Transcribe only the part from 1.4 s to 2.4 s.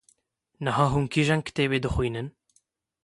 kitêbê dixwînin?